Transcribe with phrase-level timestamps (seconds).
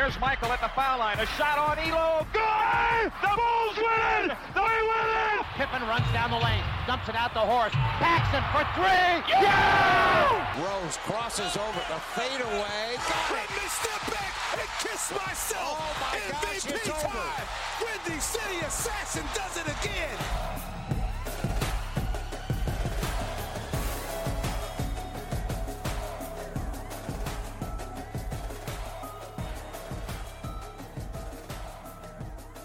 [0.00, 1.20] Here's Michael at the foul line.
[1.20, 2.24] A shot on Ehlo.
[2.32, 3.12] Good!
[3.20, 4.36] The Bulls win it!
[4.56, 5.44] They win it!
[5.60, 7.76] Pippen runs down the lane, dumps it out the horse.
[8.00, 9.20] Paxson for three.
[9.28, 10.56] Yeah!
[10.56, 12.96] Rose crosses over the fadeaway.
[12.96, 15.76] Got Let me step back and kiss myself.
[15.76, 17.04] Oh my gosh, MVP it's over.
[17.04, 17.46] time.
[17.84, 20.79] Windy City Assassin does it again.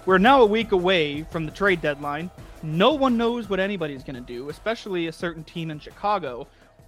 [0.06, 2.30] We're now a week away from the trade deadline.
[2.62, 6.46] No one knows what anybody's going to do, especially a certain team in Chicago,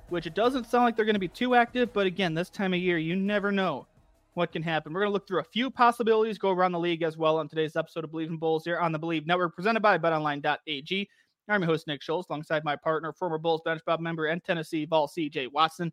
[0.09, 1.91] which it doesn't sound like they're going to be too active.
[1.93, 3.87] But again, this time of year, you never know
[4.35, 4.93] what can happen.
[4.93, 7.49] We're going to look through a few possibilities, go around the league as well on
[7.49, 11.09] today's episode of Believe in Bulls here on the Believe Network, presented by BetOnline.ag.
[11.49, 14.85] I'm your host, Nick Schultz, alongside my partner, former Bulls bench Mob member and Tennessee
[14.85, 15.91] Vol CJ Watson.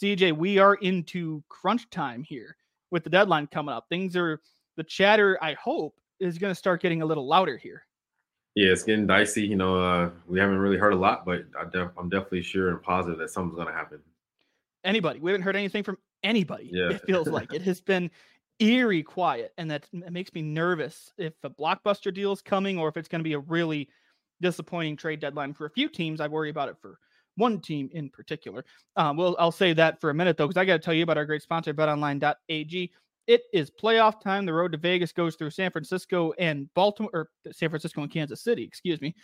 [0.00, 2.56] CJ, we are into crunch time here
[2.90, 3.84] with the deadline coming up.
[3.90, 4.40] Things are
[4.78, 7.82] the chatter, I hope, is going to start getting a little louder here.
[8.54, 9.42] Yeah, it's getting dicey.
[9.42, 12.70] You know, uh, we haven't really heard a lot, but I def- I'm definitely sure
[12.70, 14.00] and positive that something's going to happen.
[14.84, 16.70] Anybody, we haven't heard anything from anybody.
[16.72, 16.90] Yeah.
[16.90, 18.10] It feels like it has been
[18.60, 22.96] eerie quiet, and that makes me nervous if a blockbuster deal is coming or if
[22.96, 23.88] it's going to be a really
[24.40, 26.20] disappointing trade deadline for a few teams.
[26.20, 26.98] I worry about it for
[27.36, 28.64] one team in particular.
[28.96, 31.02] Um, well, I'll say that for a minute though, because I got to tell you
[31.02, 32.92] about our great sponsor, BetOnline.ag.
[33.26, 34.44] It is playoff time.
[34.44, 38.42] The road to Vegas goes through San Francisco and Baltimore, or San Francisco and Kansas
[38.42, 39.14] City, excuse me.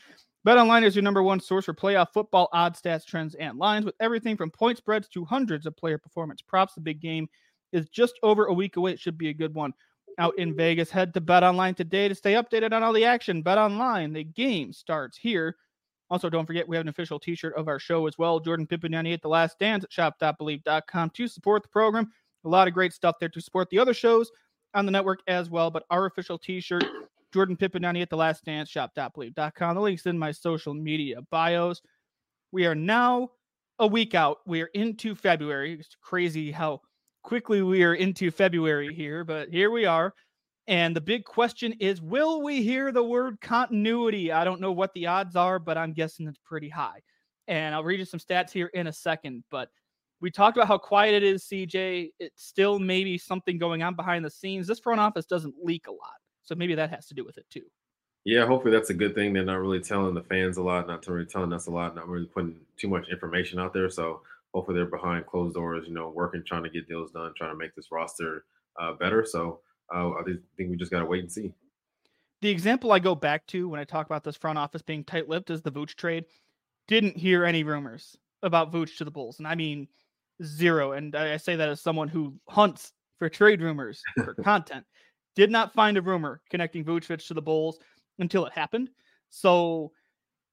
[0.46, 3.94] BetOnline is your number one source for playoff football odds, stats, trends, and lines with
[4.00, 6.74] everything from point spreads to hundreds of player performance props.
[6.74, 7.28] The big game
[7.72, 8.92] is just over a week away.
[8.92, 9.74] It should be a good one
[10.18, 10.90] out in Vegas.
[10.90, 13.44] Head to BetOnline today to stay updated on all the action.
[13.44, 15.56] BetOnline, the game starts here.
[16.08, 18.40] Also, don't forget we have an official T-shirt of our show as well.
[18.40, 22.10] Jordan Pippen 98, The Last Dance at shop.believe.com to support the program.
[22.44, 24.30] A lot of great stuff there to support the other shows
[24.74, 25.70] on the network as well.
[25.70, 26.84] But our official T-shirt,
[27.32, 29.74] Jordan Pippen 98, The Last Dance, shop.believe.com.
[29.74, 31.82] The links in my social media bios.
[32.52, 33.30] We are now
[33.78, 34.38] a week out.
[34.46, 35.74] We are into February.
[35.74, 36.80] It's crazy how
[37.22, 40.14] quickly we are into February here, but here we are.
[40.66, 44.30] And the big question is will we hear the word continuity?
[44.30, 47.00] I don't know what the odds are, but I'm guessing it's pretty high.
[47.48, 49.42] And I'll read you some stats here in a second.
[49.50, 49.70] But
[50.20, 52.10] we talked about how quiet it is, CJ.
[52.18, 54.66] It's still maybe something going on behind the scenes.
[54.66, 56.18] This front office doesn't leak a lot.
[56.42, 57.64] So maybe that has to do with it too.
[58.24, 59.32] Yeah, hopefully that's a good thing.
[59.32, 62.06] They're not really telling the fans a lot, not really telling us a lot, not
[62.06, 63.88] really putting too much information out there.
[63.88, 64.20] So
[64.52, 67.56] hopefully they're behind closed doors, you know, working, trying to get deals done, trying to
[67.56, 68.44] make this roster
[68.78, 69.24] uh, better.
[69.24, 69.60] So
[69.94, 71.54] uh, I think we just got to wait and see.
[72.42, 75.28] The example I go back to when I talk about this front office being tight
[75.28, 76.24] lipped is the Vooch trade.
[76.88, 79.38] Didn't hear any rumors about Vooch to the Bulls.
[79.38, 79.88] And I mean,
[80.42, 80.92] zero.
[80.92, 84.84] And I say that as someone who hunts for trade rumors for content.
[85.36, 87.78] Did not find a rumor connecting Vucevic to the Bulls
[88.18, 88.90] until it happened.
[89.28, 89.92] So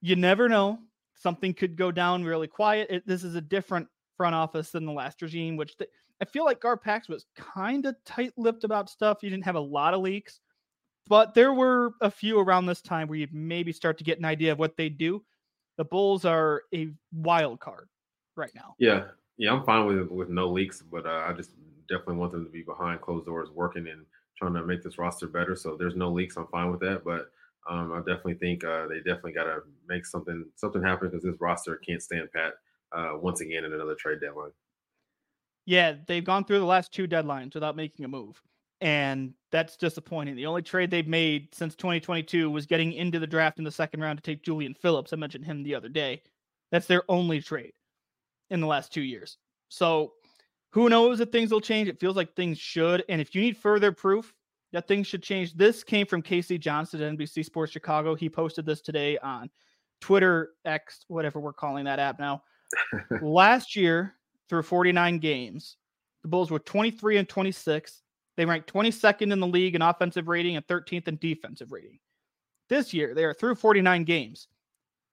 [0.02, 0.80] you never know.
[1.16, 2.88] Something could go down really quiet.
[2.92, 3.88] It, this is a different
[4.18, 5.90] front office than the last regime, which th-
[6.22, 9.20] I feel like Garpax was kind of tight-lipped about stuff.
[9.24, 10.40] You didn't have a lot of leaks,
[11.08, 14.26] but there were a few around this time where you maybe start to get an
[14.26, 15.24] idea of what they do.
[15.78, 17.88] The Bulls are a wild card
[18.36, 18.76] right now.
[18.78, 19.06] Yeah,
[19.38, 21.52] yeah, I'm fine with with no leaks, but uh, I just
[21.88, 24.06] definitely want them to be behind closed doors, working and
[24.38, 25.56] trying to make this roster better.
[25.56, 26.38] So if there's no leaks.
[26.38, 27.32] I'm fine with that, but
[27.70, 31.40] um, I definitely think uh, they definitely got to make something something happen because this
[31.40, 32.54] roster can't stand pat
[32.92, 34.52] uh, once again in another trade deadline.
[35.66, 38.42] Yeah, they've gone through the last two deadlines without making a move.
[38.80, 40.36] And that's disappointing.
[40.36, 44.02] The only trade they've made since 2022 was getting into the draft in the second
[44.02, 45.12] round to take Julian Phillips.
[45.12, 46.22] I mentioned him the other day.
[46.72, 47.74] That's their only trade
[48.50, 49.38] in the last two years.
[49.70, 50.14] So
[50.72, 51.90] who knows if things will change?
[51.90, 53.04] It feels like things should.
[53.10, 54.34] And if you need further proof
[54.74, 56.58] that things should change, this came from K.C.
[56.58, 58.16] Johnson at NBC Sports Chicago.
[58.16, 59.50] He posted this today on
[60.02, 62.44] Twitter, X, whatever we're calling that app now.
[63.22, 64.16] Last year,
[64.50, 65.78] through 49 games,
[66.22, 68.02] the Bulls were 23 and 26.
[68.36, 72.00] They ranked 22nd in the league in offensive rating and 13th in defensive rating.
[72.70, 74.48] This year, they are through 49 games.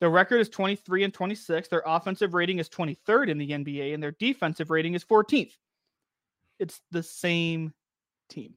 [0.01, 1.69] Their record is 23 and 26.
[1.69, 5.53] Their offensive rating is 23rd in the NBA, and their defensive rating is 14th.
[6.59, 7.73] It's the same
[8.29, 8.55] team.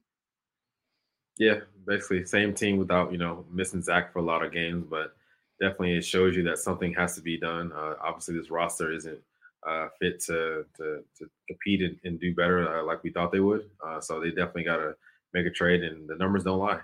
[1.38, 5.16] Yeah, basically same team without you know missing Zach for a lot of games, but
[5.60, 7.72] definitely it shows you that something has to be done.
[7.72, 9.18] Uh, obviously, this roster isn't
[9.66, 13.40] uh, fit to, to to compete and, and do better uh, like we thought they
[13.40, 13.70] would.
[13.84, 14.96] Uh, so they definitely got to
[15.32, 16.80] make a trade, and the numbers don't lie.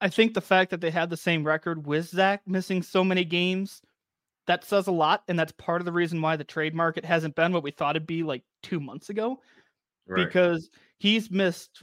[0.00, 3.24] I think the fact that they had the same record with Zach missing so many
[3.24, 3.80] games,
[4.46, 5.22] that says a lot.
[5.28, 7.96] And that's part of the reason why the trade market hasn't been what we thought
[7.96, 9.40] it'd be like two months ago.
[10.06, 10.26] Right.
[10.26, 10.68] Because
[10.98, 11.82] he's missed,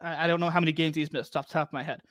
[0.00, 2.02] I don't know how many games he's missed off the top of my head,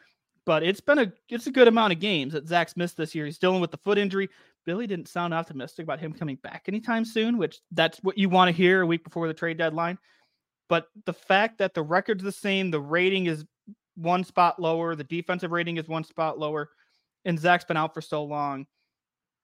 [0.46, 3.26] but it's been a it's a good amount of games that Zach's missed this year.
[3.26, 4.30] He's dealing with the foot injury.
[4.66, 8.48] Billy didn't sound optimistic about him coming back anytime soon, which that's what you want
[8.48, 10.00] to hear a week before the trade deadline.
[10.68, 13.46] But the fact that the record's the same, the rating is
[14.02, 16.70] one spot lower, the defensive rating is one spot lower,
[17.26, 18.66] and Zach's been out for so long,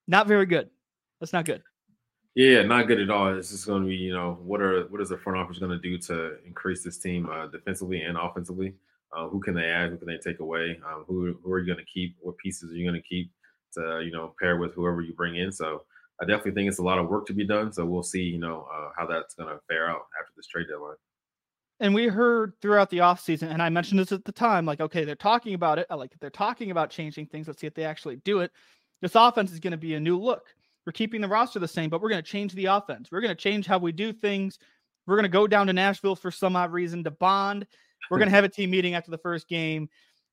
[0.08, 0.70] not very good.
[1.20, 1.64] That's not good.
[2.36, 3.36] Yeah, not good at all.
[3.36, 5.72] It's just going to be, you know, what are what is the front office going
[5.72, 8.76] to do to increase this team uh, defensively and offensively?
[9.16, 9.90] Uh, who can they add?
[9.90, 10.80] Who can they take away?
[10.88, 12.16] Um, who who are you going to keep?
[12.20, 13.32] What pieces are you going to keep
[13.74, 15.52] to you know pair with whoever you bring in?
[15.52, 15.84] So
[16.22, 17.72] I definitely think it's a lot of work to be done.
[17.72, 20.68] So we'll see, you know, uh, how that's going to fare out after this trade
[20.70, 20.96] deadline.
[21.80, 25.06] And we heard throughout the offseason, and I mentioned this at the time, like, okay,
[25.06, 25.86] they're talking about it.
[25.90, 26.12] I like.
[26.20, 27.48] They're talking about changing things.
[27.48, 28.52] Let's see if they actually do it.
[29.02, 30.48] This offense is going to be a new look.
[30.86, 33.10] We're keeping the roster the same, but we're going to change the offense.
[33.12, 34.58] We're going to change how we do things.
[35.06, 37.68] We're going to go down to Nashville for some odd reason to bond.
[38.10, 39.90] We're going to have a team meeting after the first game,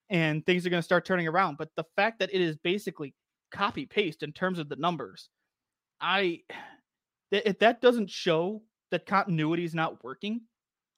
[0.09, 1.59] and things are going to start turning around.
[1.59, 3.15] But the fact that it is basically
[3.53, 5.29] copy paste in terms of the numbers,
[6.01, 6.41] I
[7.31, 10.43] if that doesn't show that continuity is not working,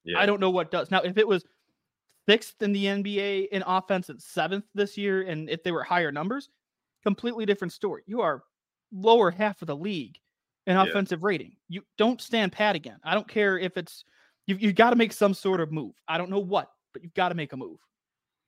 [0.07, 0.91] Yeah, I don't know what does.
[0.91, 1.45] Now, if it was
[2.29, 6.13] sixth in the NBA in offense and seventh this year, and if they were higher
[6.13, 6.51] numbers,
[7.03, 8.03] completely different story.
[8.07, 8.45] You are
[8.93, 10.19] lower half of the league
[10.67, 10.85] in Yeah.
[10.85, 11.57] offensive rating.
[11.69, 12.99] You don't stand pat again.
[13.05, 14.05] I don't care if it's
[14.47, 15.95] you've, you've got to make some sort of move.
[16.09, 17.79] I don't know what, but you've got to make a move.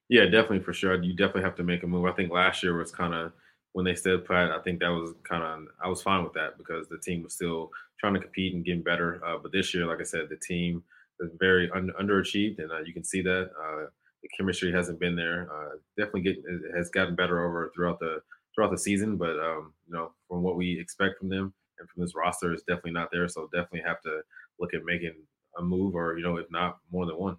[0.09, 1.01] Yeah, definitely for sure.
[1.03, 2.07] You definitely have to make a move.
[2.07, 3.33] I think last year was kind of
[3.73, 4.51] when they said pat.
[4.51, 7.35] I think that was kind of I was fine with that because the team was
[7.35, 7.71] still
[8.01, 9.23] trying to compete and getting better.
[9.25, 10.83] Uh, but this year, like I said, the team
[11.21, 13.87] is very un- underachieved, and uh, you can see that uh,
[14.23, 15.49] the chemistry hasn't been there.
[15.53, 18.21] Uh, definitely get, it has gotten better over throughout the
[18.55, 22.03] throughout the season, but um, you know from what we expect from them and from
[22.03, 23.29] this roster is definitely not there.
[23.29, 24.23] So definitely have to
[24.59, 25.15] look at making
[25.57, 27.39] a move, or you know if not more than one.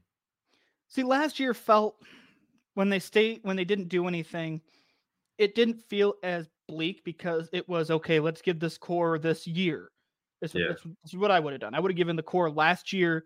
[0.87, 2.01] See, last year felt
[2.73, 4.61] when they stayed when they didn't do anything,
[5.37, 8.19] it didn't feel as bleak because it was okay.
[8.19, 9.91] Let's give this core this year.
[10.41, 10.67] This, Yeah.
[10.67, 11.75] this, this is what I would have done.
[11.75, 13.25] I would have given the core last year,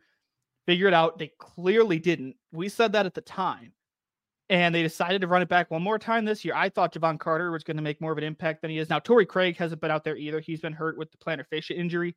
[0.66, 1.18] figure it out.
[1.18, 2.36] They clearly didn't.
[2.52, 3.74] We said that at the time,
[4.50, 6.54] and they decided to run it back one more time this year.
[6.56, 8.90] I thought Jevon Carter was going to make more of an impact than he is
[8.90, 9.00] now.
[9.00, 10.40] Torrey Craig hasn't been out there either.
[10.40, 12.16] He's been hurt with the plantar fascia injury,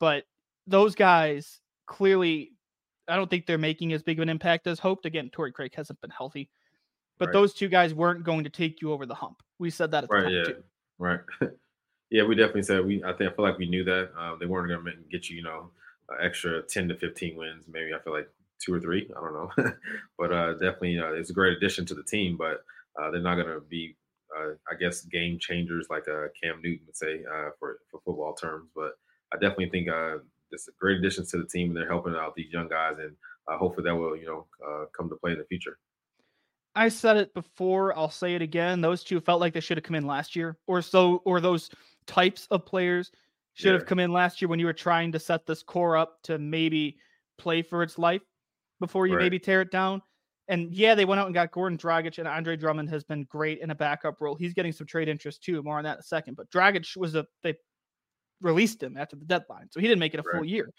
[0.00, 0.24] but
[0.66, 2.52] those guys clearly
[3.08, 5.06] I don't think they're making as big of an impact as hoped.
[5.06, 6.50] Again, Torrey Craig hasn't been healthy,
[7.18, 7.32] but Right.
[7.32, 9.42] those two guys weren't going to take you over the hump.
[9.60, 10.24] We said that at the Right.
[10.24, 10.42] time Yeah.
[10.42, 10.64] too.
[10.98, 11.20] Right.
[12.10, 13.04] yeah, we definitely said we.
[13.04, 15.36] I think I feel like we knew that um, they weren't going to get you,
[15.36, 15.70] you know,
[16.20, 17.64] extra ten to fifteen wins.
[17.70, 19.10] Maybe I feel like two or three.
[19.16, 19.72] I don't know,
[20.18, 22.36] but uh, definitely uh, it's a great addition to the team.
[22.36, 22.64] But
[23.00, 23.96] uh, they're not going to be,
[24.36, 28.34] uh, I guess, game changers like uh, Cam Newton would say uh, for for football
[28.34, 28.70] terms.
[28.74, 28.92] But
[29.32, 30.18] I definitely think uh,
[30.50, 31.68] it's a great additions to the team.
[31.68, 33.14] and They're helping out these young guys, and
[33.48, 34.46] hopefully that will, you know,
[34.96, 35.78] come to play in the future.
[36.74, 37.96] I said it before.
[37.96, 38.82] I'll say it again.
[38.82, 41.70] Those two felt like they should have come in last year, or so, or those
[42.06, 43.10] types of players
[43.56, 43.86] should have Yeah.
[43.86, 46.98] come in last year when you were trying to set this core up to maybe
[47.38, 48.22] play for its life
[48.80, 49.22] before you Right.
[49.24, 50.02] maybe tear it down.
[50.48, 53.58] And yeah, they went out and got Goran Dragic, and Andre Drummond has been great
[53.60, 54.36] in a backup role.
[54.36, 55.62] He's getting some trade interest too.
[55.62, 56.34] More on that in a second.
[56.36, 57.56] But Dragic was a they
[58.40, 60.70] released him after the deadline, so he didn't make it a full year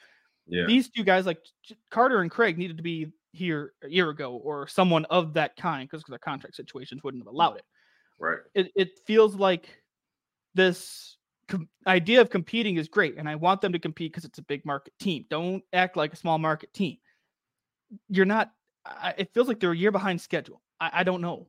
[0.45, 0.65] Yeah.
[0.67, 1.43] these two guys like
[1.89, 5.89] Carter and Craig needed to be here a year ago or someone of that kind
[5.89, 7.65] because their contract situations wouldn't have allowed it.
[8.19, 8.39] right.
[8.53, 9.83] It it feels like
[10.53, 11.16] this
[11.47, 14.43] com- idea of competing is great, and I want them to compete because it's a
[14.43, 15.25] big market team.
[15.29, 16.97] Don't act like a small market team.
[18.09, 18.51] You're not.
[18.85, 20.61] I, it feels like they're a year behind schedule.
[20.79, 21.47] I, I don't know.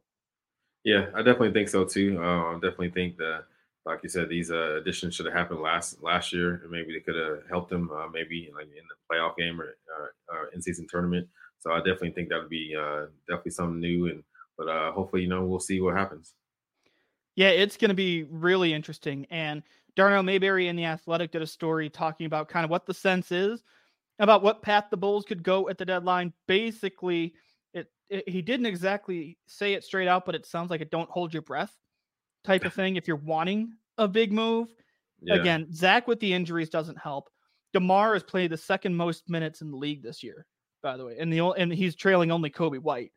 [0.85, 2.19] Yeah, I definitely think so too.
[2.23, 3.45] Uh, I definitely think that,
[3.85, 7.01] like you said, these uh, additions should have happened last last year, and maybe they
[7.01, 10.63] could have helped them, uh, maybe like in the playoff game or, or, or in
[10.63, 11.29] season tournament.
[11.61, 14.23] So I definitely think that would be uh, definitely something new, and
[14.57, 16.35] but uh, hopefully, you know, we'll see what happens.
[17.37, 19.27] Yeah, it's going to be really interesting.
[19.31, 19.63] And
[19.99, 23.33] Darnell Mayberry in The Athletic did a story talking about kind of what the sense
[23.33, 23.65] is
[24.21, 26.33] about what path the Bulls could go at the deadline.
[26.47, 27.35] Basically,
[27.75, 31.11] it, it he didn't exactly say it straight out, but it sounds like a don't
[31.11, 31.77] hold your breath
[32.45, 34.73] type of thing if you're wanting a big move.
[35.21, 37.29] Yeah, Again, Zach with the injuries doesn't help.
[37.73, 40.47] DeMar has played the second most minutes in the league this year,
[40.81, 43.11] by the way, and the and he's trailing only Coby White.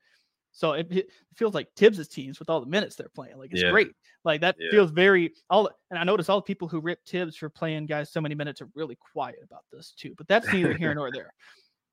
[0.51, 3.38] So it, it feels like Thibs' teams with all the minutes they're playing.
[3.38, 3.72] Like it's Yeah.
[3.72, 3.91] great.
[4.24, 4.72] Like that Yeah.
[4.72, 5.70] feels very all.
[5.89, 8.62] And I notice all the people who rip Thibs for playing guys so many minutes
[8.62, 10.13] are really quiet about this too.
[10.17, 11.34] But that's neither here nor there.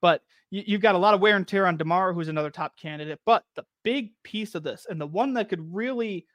[0.01, 2.77] But you, you've got a lot of wear and tear on DeMar, who's another top
[2.77, 3.21] candidate.
[3.25, 6.27] But the big piece of this, and the one that could really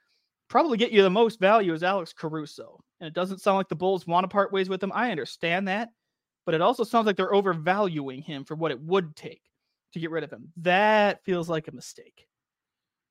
[0.50, 2.80] probably get you the most value, is Alex Caruso.
[3.00, 4.92] And it doesn't sound like the Bulls want to part ways with him.
[4.94, 5.90] I understand that.
[6.46, 9.42] But it also sounds like they're overvaluing him for what it would take
[9.94, 10.52] to get rid of him.
[10.58, 12.28] That feels like a mistake.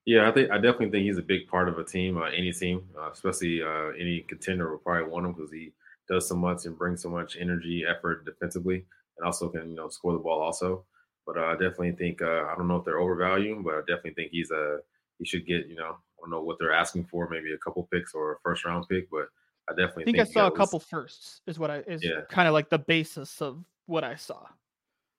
[0.05, 2.53] Yeah, I think I definitely think he's a big part of a team, uh, any
[2.53, 5.73] team, uh, especially uh, any contender will probably want him because he
[6.09, 8.85] does so much and brings so much energy, effort defensively,
[9.17, 10.85] and also can you know score the ball also.
[11.25, 14.15] But uh, I definitely think uh, I don't know if they're overvaluing, but I definitely
[14.15, 14.81] think he's a
[15.19, 17.87] he should get you know I don't know what they're asking for, maybe a couple
[17.93, 19.29] picks or a first round pick, but
[19.71, 22.23] I definitely I think, think I saw a couple firsts is what I is Yeah.
[22.29, 24.49] kind of like the basis of what I saw.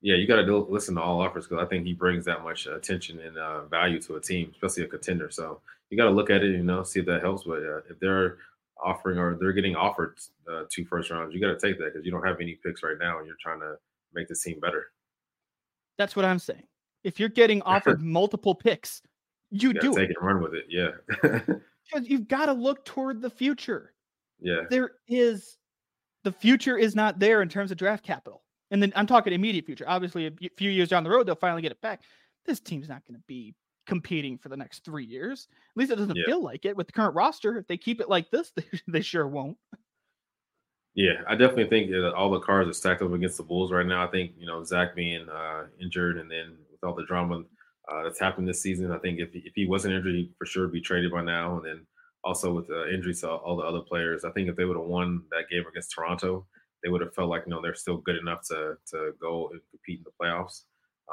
[0.03, 2.67] Yeah, you got to listen to all offers because I think he brings that much
[2.67, 5.31] attention and uh, value to a team, especially a contender.
[5.31, 7.43] So you got to look at it, you know, see if that helps.
[7.43, 8.37] But uh, if they're
[8.83, 10.17] offering or they're getting offered
[10.51, 12.83] uh, two first rounds, you got to take that because you don't have any picks
[12.83, 13.75] right now, and you're trying to
[14.13, 14.87] make the team better.
[15.97, 16.67] That's what I'm saying.
[17.05, 19.01] If you're getting offered multiple picks,
[19.51, 20.65] you You do take it and run with it.
[20.67, 21.39] Yeah,
[22.01, 23.93] you've got to look toward the future.
[24.41, 25.57] yeah, There is
[26.25, 28.42] the future is not there in terms of draft capital.
[28.73, 29.85] And then I'm talking immediate future.
[29.87, 32.01] Obviously, a few years down the road, they'll finally get it back.
[32.45, 33.53] This team's not going to be
[33.85, 35.47] competing for the next three years.
[35.75, 36.23] At least it doesn't Yeah.
[36.25, 37.57] feel like it with the current roster.
[37.59, 39.57] If they keep it like this, they, they sure won't.
[40.95, 41.21] yeah.
[41.27, 44.03] I definitely think that all the cards are stacked up against the Bulls right now.
[44.05, 47.43] I think you know Zach being uh, injured, and then with all the drama
[47.91, 50.67] uh, that's happened this season, I think if if he wasn't injured, he'd for sure
[50.67, 51.57] be traded by now.
[51.57, 51.87] And then
[52.23, 54.85] also with uh, injuries to all the other players, I think if they would have
[54.87, 56.47] won that game against Toronto,
[56.83, 59.99] they would have felt like know they're still good enough to to go and compete
[59.99, 60.63] in the playoffs.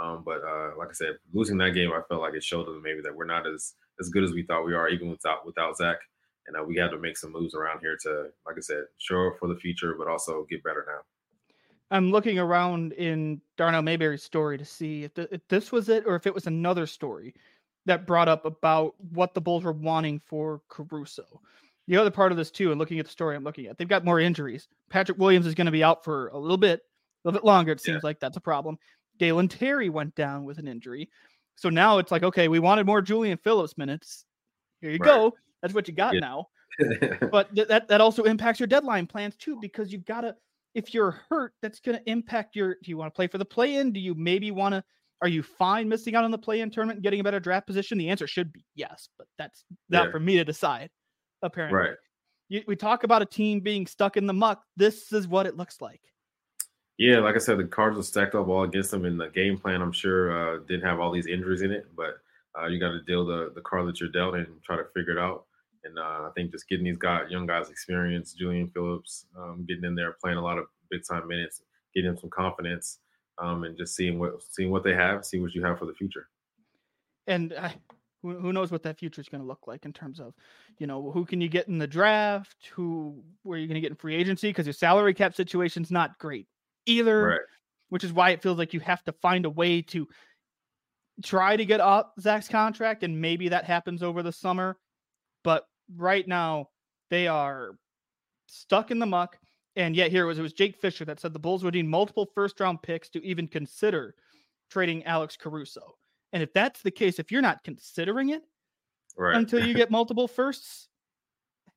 [0.00, 2.82] Um, but uh, like I said, losing that game, I felt like it showed them
[2.82, 5.76] maybe that we're not as as good as we thought we are, even without without
[5.76, 5.98] Zach.
[6.46, 9.30] And uh, we had to make some moves around here to, like I said, show
[9.38, 11.02] for the future, but also get better now.
[11.92, 16.04] I'm looking around in Darnell Mayberry's story to see if, th- if this was it
[16.06, 17.34] or if it was another story
[17.86, 21.40] that brought up about what the Bulls were wanting for Caruso.
[21.90, 23.88] The other part of this too, and looking at the story I'm looking at, they've
[23.88, 24.68] got more injuries.
[24.90, 27.72] Patrick Williams is going to be out for a little bit, a little bit longer.
[27.72, 27.92] It Yeah.
[27.94, 28.78] seems like that's a problem.
[29.18, 31.10] Dalen Terry went down with an injury,
[31.56, 34.24] so now it's like, okay, we wanted more Julian Phillips minutes.
[34.80, 35.06] Here you Right.
[35.08, 35.36] go.
[35.62, 36.20] That's what you got Yeah.
[36.20, 36.46] now
[37.32, 40.34] but th- that that also impacts your deadline plans too because you've got to
[40.74, 43.44] if you're hurt that's going to impact your do you want to play for the
[43.44, 44.82] play in do you maybe want to
[45.20, 47.66] are you fine missing out on the play in tournament and getting a better draft
[47.66, 50.10] position the answer should be yes but that's not Yeah.
[50.12, 50.90] for me to decide
[51.42, 51.96] apparently right.
[52.48, 55.56] you, we talk about a team being stuck in the muck this is what it
[55.56, 56.00] looks like
[56.98, 59.56] Yeah, like I said, the cards were stacked up all against them, and the game
[59.56, 61.86] plan, I'm sure, uh, didn't have all these injuries in it.
[61.96, 62.20] But
[62.58, 65.16] uh, you got to deal the the card that you're dealt and try to figure
[65.16, 65.46] it out.
[65.84, 69.84] And uh, I think just getting these guys, young guys, experience, Julian Phillips, um, getting
[69.84, 71.62] in there, playing a lot of big time minutes,
[71.94, 72.98] getting them some confidence,
[73.38, 75.94] um, and just seeing what seeing what they have, see what you have for the
[75.94, 76.28] future.
[77.26, 77.74] and I,
[78.22, 80.34] who, who knows what that future is going to look like in terms of
[80.78, 83.80] you know who can you get in the draft who where are you going to
[83.80, 86.46] get in free agency because your salary cap situation's not great
[86.86, 87.40] either Right.
[87.90, 90.08] which is why it feels like you have to find a way to
[91.22, 94.78] try to get up Zach's contract, and maybe that happens over the summer.
[95.44, 95.64] But
[95.96, 96.68] right now,
[97.10, 97.72] they are
[98.46, 99.38] stuck in the muck.
[99.76, 101.86] And yet, here it was it was Jake Fisher that said the Bulls would need
[101.86, 104.14] multiple first round picks to even consider
[104.70, 105.96] trading Alex Caruso.
[106.32, 108.42] And if that's the case, if you're not considering it
[109.16, 109.36] Right.
[109.36, 110.88] until you get multiple firsts,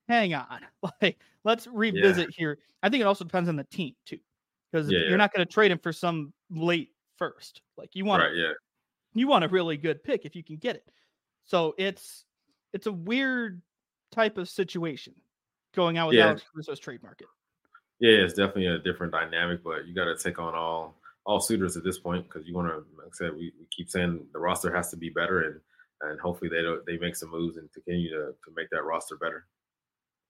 [0.08, 0.60] hang on.
[1.02, 2.58] Like, let's revisit here.
[2.82, 4.18] I think it also depends on the team too,
[4.70, 5.16] because Yeah, you're yeah.
[5.16, 7.62] not going to trade him for some late first.
[7.76, 8.34] Like you want, right.
[8.34, 8.52] Yeah.
[9.14, 10.88] you want a really good pick if you can get it.
[11.44, 12.24] So it's
[12.72, 13.60] it's a weird
[14.12, 15.14] type of situation
[15.74, 16.26] going out with Yeah.
[16.28, 17.26] Alex Caruso's trade market.
[18.00, 20.94] Yeah, it's definitely a different dynamic, but you got to take on all
[21.26, 22.76] all suitors at this point because you want to.
[22.96, 25.60] Like I said, we, we keep saying the roster has to be better, and
[26.02, 29.16] and hopefully they don't, they make some moves and continue to to make that roster
[29.16, 29.46] better.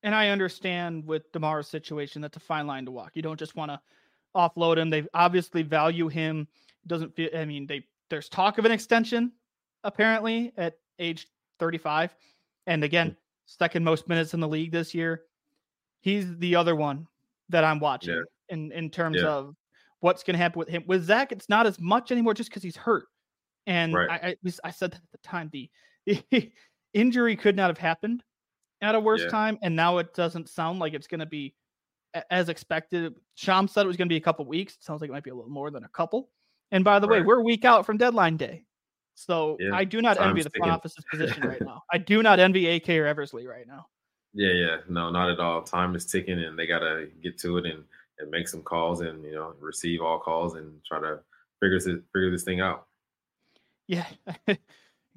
[0.03, 3.13] And I understand with Demar's situation that's a fine line to walk.
[3.15, 3.81] You don't just want to
[4.37, 4.91] offload him.
[4.91, 6.47] They obviously value him.
[6.87, 7.31] Doesn't feel.
[7.35, 9.33] I mean, they there's talk of an extension
[9.83, 11.27] apparently at age
[11.59, 12.15] 35,
[12.67, 13.17] and again, mm.
[13.47, 15.23] second most minutes in the league this year.
[16.01, 17.07] He's the other one
[17.49, 19.29] that I'm watching in in terms Yeah.
[19.29, 19.57] of
[20.05, 20.85] what's going to happen with him.
[20.87, 23.07] With Zach, it's not as much anymore just because he's hurt.
[23.67, 24.11] And Right.
[24.11, 25.71] I, I I said that at the time the,
[26.07, 26.53] the
[26.93, 28.23] injury could not have happened
[28.83, 29.29] at a worse Yeah.
[29.29, 31.55] time, and now it doesn't sound like it's going to be
[32.31, 33.15] as expected.
[33.35, 34.75] Shams said it was going to be a couple weeks.
[34.75, 36.29] It sounds like it might be a little more than a couple.
[36.71, 38.67] And by the way, we're a week out from deadline day.
[39.15, 41.83] So Yeah, I do not envy time's the front office's position right now.
[41.91, 43.87] I do not envy AK or Eversley right now.
[44.35, 45.63] Yeah, yeah, no, not at all.
[45.63, 47.85] Time is ticking, and they got to get to it and
[48.18, 51.21] and make some calls and you know receive all calls and try to
[51.61, 52.87] figures it figure this thing out.
[53.87, 54.06] Yeah,
[54.47, 54.56] you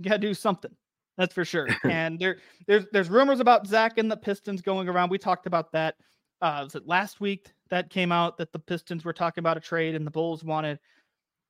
[0.02, 0.72] gotta do something.
[1.18, 1.68] That's for sure.
[1.84, 2.38] and there,
[2.68, 5.10] there's there's rumors about Zach and the Pistons going around.
[5.10, 5.96] We talked about that.
[6.42, 9.60] Uh, was it last week that came out that the Pistons were talking about a
[9.62, 10.80] trade and the Bulls wanted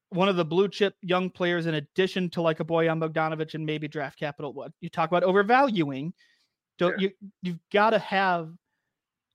[0.10, 3.66] one of the blue chip young players in addition to like a Bojan Bogdanovic and
[3.66, 4.54] maybe draft capital.
[4.54, 6.14] What you talk about overvaluing,
[6.78, 7.10] don't yeah.
[7.20, 7.30] you?
[7.42, 8.50] You've got to have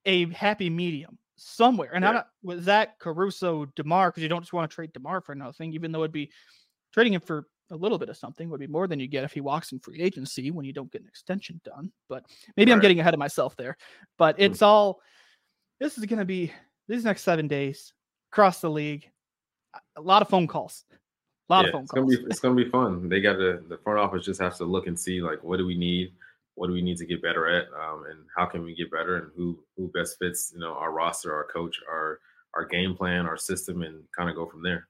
[0.06, 1.90] a happy medium somewhere.
[1.94, 2.08] And yeah.
[2.08, 5.34] I'm not with Zach Caruso, Demar because you don't just want to trade Demar for
[5.34, 6.30] nothing, even though it'd be
[6.92, 9.32] trading him for a little bit of something would be more than you get if
[9.32, 11.90] he walks in free agency when you don't get an extension done.
[12.08, 12.24] But
[12.56, 12.72] maybe.
[12.72, 13.76] I'm getting ahead of myself there.
[14.18, 14.42] But hmm.
[14.42, 14.66] it's mm-hmm.
[14.66, 15.00] all
[15.80, 16.52] this is going to be
[16.88, 17.92] these next seven days
[18.30, 19.10] across the league.
[19.96, 20.84] A lot of phone calls.
[21.48, 22.04] A lot yeah, of phone it's calls.
[22.04, 23.08] Gonna be, it's going to be fun.
[23.08, 25.66] They got to, the front office just has to look and see, like, what do
[25.66, 26.12] we need?
[26.54, 27.66] What do we need to get better at?
[27.68, 29.16] Um, and how can we get better?
[29.16, 32.20] And who who best fits, you know, our roster, our coach, our
[32.54, 34.88] our game plan, our system, and kind of go from there.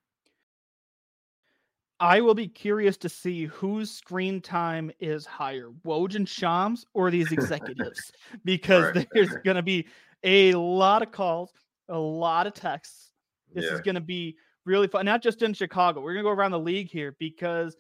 [2.01, 7.13] I will be curious to see whose screen time is higher, Woj and Shams or
[7.13, 8.11] these executives,
[8.45, 9.07] because right.
[9.13, 9.87] there's going to be
[10.25, 11.53] a lot of calls,
[11.89, 13.13] a lot of texts.
[13.55, 13.75] This yeah.
[13.75, 16.01] is going to be really fun, not just in Chicago.
[16.01, 17.77] We're going to go around the league here because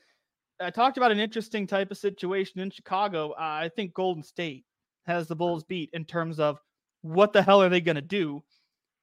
[0.60, 3.30] I talked about an interesting type of situation in Chicago.
[3.32, 4.64] Uh, I think Golden State
[5.06, 6.58] has the Bulls beat in terms of
[7.02, 8.42] what the hell are they going to do?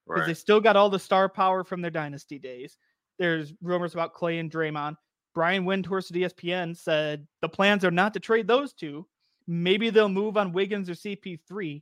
[0.08, 0.28] Because right.
[0.28, 2.78] they still got all the star power from their dynasty days.
[3.20, 4.96] There's rumors about Klay and Draymond.
[5.36, 9.06] Brian Windhorst at ESPN said the plans are not to trade those two.
[9.48, 11.82] Maybe they'll move on Wiggins or CP3.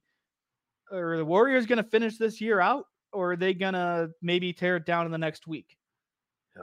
[0.92, 4.54] Are the Warriors going to finish this year out, or are they going to maybe
[4.54, 5.78] tear it down in the next week?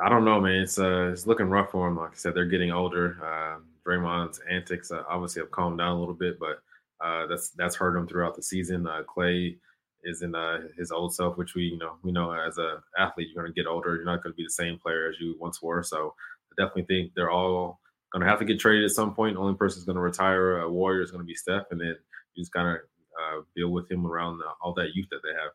[0.03, 0.63] I don't know, man.
[0.63, 1.97] It's uh, it's looking rough for them.
[1.97, 3.19] Like I said, they're getting older.
[3.23, 6.63] Uh, Draymond's antics uh, obviously have calmed down a little bit, but
[7.05, 8.87] uh, that's that's hurt him throughout the season.
[8.87, 9.57] Uh, Klay
[10.05, 13.29] is in uh, his old self, which we you know we know as a athlete,
[13.29, 13.95] you're going to get older.
[13.97, 15.83] You're not going to be the same player as you once were.
[15.83, 16.15] So
[16.53, 17.81] I definitely think they're all
[18.13, 19.37] going to have to get traded at some point.
[19.37, 21.97] Only person who's going to retire a Warrior is going to be Steph, and then
[22.35, 25.33] you just kind of uh, deal with him around the, all that youth that they
[25.41, 25.51] have.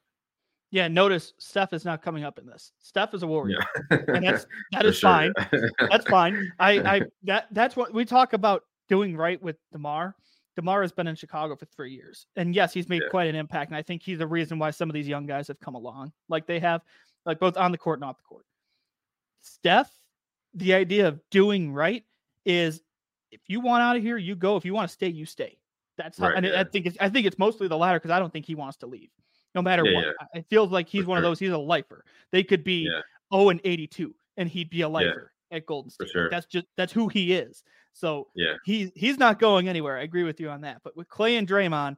[0.71, 2.71] Yeah, notice Steph is not coming up in this.
[2.79, 3.57] Steph is a warrior,
[3.89, 3.97] yeah.
[4.07, 5.33] and that's that is sure, fine.
[5.89, 6.51] That's fine.
[6.59, 10.15] I, I that that's what we talk about doing right with Demar.
[10.55, 13.09] Demar has been in Chicago for three years, and yes, he's made yeah.
[13.09, 13.71] quite an impact.
[13.71, 16.11] And I think he's the reason why some of these young guys have come along,
[16.27, 16.81] like they have,
[17.25, 18.45] like both on the court and off the court.
[19.41, 19.89] Steph
[20.53, 22.03] the idea of doing right
[22.45, 22.81] is
[23.31, 24.55] if you want out of here, you go.
[24.55, 25.57] If you want to stay, you stay.
[25.97, 26.59] That's how, right, and yeah.
[26.59, 28.77] I think it's I think it's mostly the latter because I don't think he wants
[28.77, 29.09] to leave,
[29.55, 30.05] no matter yeah, what.
[30.05, 30.39] Yeah.
[30.39, 31.25] It feels like he's For one sure.
[31.25, 31.39] of those.
[31.39, 32.03] He's a lifer.
[32.31, 33.01] They could be yeah.
[33.35, 36.09] 0 and 82, and he'd be a lifer at Golden State.
[36.09, 36.29] Sure.
[36.29, 37.63] That's just that's who he is.
[37.93, 39.97] So yeah, he's he's not going anywhere.
[39.97, 40.81] I agree with you on that.
[40.83, 41.97] But with Klay and Draymond,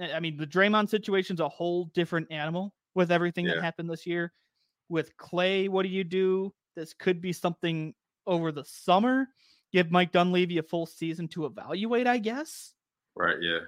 [0.00, 4.06] eh, I mean the Draymond situation's a whole different animal with everything that happened this
[4.06, 4.32] year.
[4.88, 6.52] With Klay, what do you do?
[6.78, 7.92] this could be something
[8.26, 9.28] over the summer.
[9.72, 12.72] Give Mike Dunleavy a full season to evaluate, I guess.
[13.16, 13.36] Right.
[13.40, 13.58] Yeah.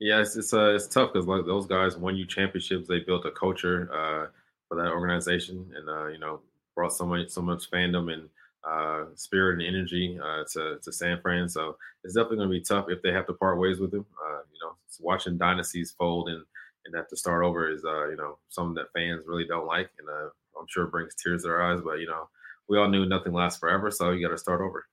[0.00, 0.20] Yeah.
[0.20, 2.88] It's it's, uh, it's tough because like those guys won you championships.
[2.88, 4.28] They built a culture uh,
[4.68, 6.40] for that organization, and uh, you know
[6.74, 8.28] brought so much so much fandom and
[8.64, 11.48] uh, spirit and energy uh, to to San Fran.
[11.48, 14.06] So it's definitely going to be tough if they have to part ways with him.
[14.24, 16.44] Uh, you know, watching dynasties fold and
[16.86, 19.90] and have to start over is uh, you know something that fans really don't like,
[19.98, 21.80] and uh, I'm sure it brings tears to their eyes.
[21.84, 22.28] But you know,
[22.68, 24.86] we all knew nothing lasts forever, so you got to start over.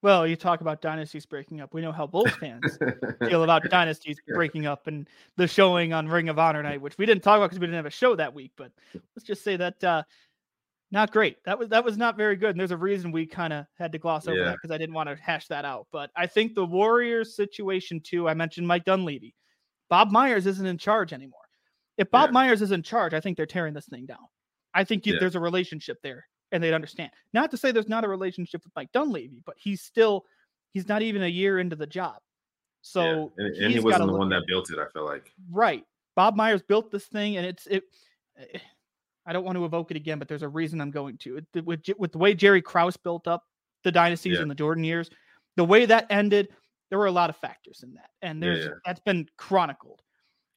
[0.00, 1.74] Well, you talk about dynasties breaking up.
[1.74, 2.78] We know how Bulls fans
[3.28, 7.06] feel about dynasties breaking up and the showing on Ring of Honor night, which we
[7.06, 8.52] didn't talk about because we didn't have a show that week.
[8.56, 10.04] But let's just say that uh,
[10.92, 11.42] not great.
[11.44, 12.50] That was that was not very good.
[12.50, 14.44] And there's a reason we kind of had to gloss over yeah.
[14.44, 15.88] that because I didn't want to hash that out.
[15.90, 18.28] But I think the Warriors situation too.
[18.28, 19.34] I mentioned Mike Dunleavy.
[19.90, 21.40] Bob Myers isn't in charge anymore.
[21.96, 22.34] If Bob yeah.
[22.34, 24.18] Myers is in charge, I think they're tearing this thing down.
[24.72, 25.18] I think you, yeah.
[25.18, 27.10] there's a relationship there and they'd understand.
[27.32, 30.24] Not to say there's not a relationship with Mike Dunleavy, but he's still
[30.72, 32.16] he's not even a year into the job.
[32.82, 33.46] So yeah.
[33.46, 34.78] and, and he wasn't the one that built it.
[34.78, 35.84] I feel like right.
[36.16, 37.84] Bob Myers built this thing, and it's it.
[38.38, 38.58] Eh,
[39.26, 41.36] I don't want to evoke it again, but there's a reason I'm going to.
[41.54, 43.44] It, with with the way Jerry Krause built up
[43.84, 44.42] the dynasties yeah.
[44.42, 45.10] in the Jordan years,
[45.56, 46.48] the way that ended,
[46.88, 50.00] there were a lot of factors in that, and there's yeah, that's been chronicled.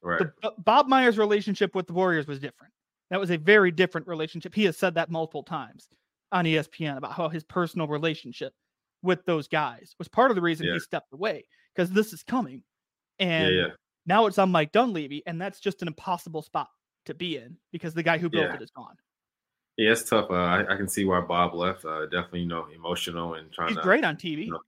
[0.02, 0.20] Right.
[0.20, 2.74] The, Bob Myers' relationship with the Warriors was different.
[3.12, 4.56] That was a very different relationship.
[4.56, 5.88] He has said that multiple times
[6.32, 8.54] on ESPN about how his personal relationship
[9.04, 10.74] with those guys was part of the reason yeah.
[10.74, 11.46] he stepped away
[11.76, 12.64] because this is coming.
[13.20, 13.68] And yeah, yeah.
[14.06, 16.70] now it's on Mike Dunleavy, and that's just an impossible spot
[17.06, 18.96] to be in because the guy who built it is gone.
[19.78, 20.30] Yeah, it's tough.
[20.30, 21.86] Uh, I, I, can see why Bob left.
[21.86, 23.84] Uh, definitely, you know, emotional and trying He's to.
[23.84, 24.46] great on TV.
[24.46, 24.60] You know,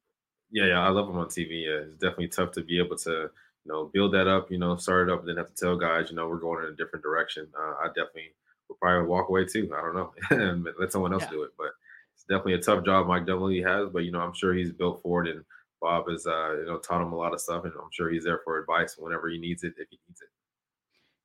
[0.51, 1.65] yeah, yeah, I love him on TV.
[1.65, 3.29] Yeah, it's definitely tough to be able to
[3.65, 5.77] you know, build that up, you know, start it up, and then have to tell
[5.77, 7.47] guys, you know, we're going in a different direction.
[7.57, 8.33] Uh, I definitely
[8.69, 9.71] would probably walk away too.
[9.75, 11.31] I don't know, let someone else yeah.
[11.31, 11.51] do it.
[11.57, 11.71] But
[12.13, 15.01] it's definitely a tough job Mike Dunleavy has, but you know I'm sure he's built
[15.01, 15.43] for it, and
[15.81, 18.23] Bob has uh, you know taught him a lot of stuff, and I'm sure he's
[18.23, 20.29] there for advice whenever he needs it if he needs it.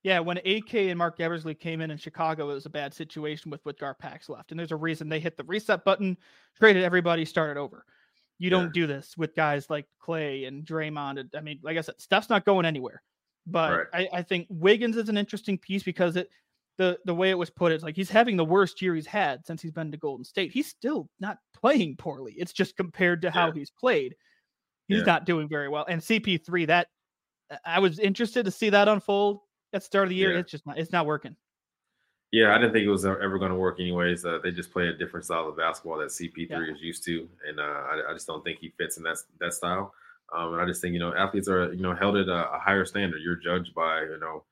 [0.05, 3.51] Yeah, when AK and Marc Eversley came in in Chicago, it was a bad situation
[3.51, 6.17] with with Garpax left, and there's a reason they hit the reset button,
[6.57, 7.85] traded everybody, started over.
[8.39, 8.73] You don't Yeah.
[8.83, 11.19] do this with guys like Klay and Draymond.
[11.21, 13.03] and- I mean, like I said, Steph's not going anywhere.
[13.47, 16.31] But I, I think Wiggins is an interesting piece because it
[16.77, 19.45] the the way it was put is like he's having the worst year he's had
[19.47, 20.53] since he's been to Golden State.
[20.53, 22.35] He's still not playing poorly.
[22.37, 23.55] It's just compared to how Yeah.
[23.55, 24.15] he's played,
[24.87, 25.05] he's Yeah.
[25.05, 25.87] not doing very well.
[25.89, 26.89] And CP3, that
[27.65, 29.41] I was interested to see that unfold
[29.73, 30.35] at the start of the year.
[30.35, 30.41] Yeah.
[30.41, 31.35] It's just not it's not working.
[32.31, 34.25] Yeah, I didn't think it was ever going to work anyways.
[34.25, 36.75] Uh, they just play a different style of basketball that CP3 Yeah.
[36.75, 39.55] is used to, and uh, I, I just don't think he fits in that that
[39.55, 39.95] style.
[40.35, 42.59] Um, and I just think you know athletes are you know held at a, a
[42.59, 43.23] higher standard.
[43.23, 44.45] You're judged by you know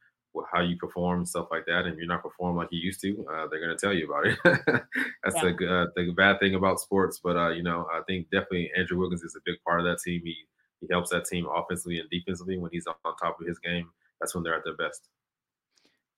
[0.50, 1.84] how you perform and stuff like that.
[1.84, 4.06] And if you're not performing like you used to, uh, they're going to tell you
[4.10, 4.38] about it.
[5.24, 5.52] That's Yeah.
[5.58, 7.20] the uh, the bad thing about sports.
[7.22, 9.98] But uh, you know, I think definitely Andrew Wiggins is a big part of that
[10.02, 10.22] team.
[10.24, 10.34] He
[10.80, 13.90] he helps that team offensively and defensively when he's on top of his game.
[14.20, 15.08] That's when they're at their best.